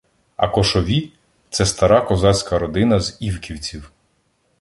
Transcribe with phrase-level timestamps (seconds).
[0.35, 1.11] А Кошові—
[1.49, 3.91] це стара козацька родина з Івківців.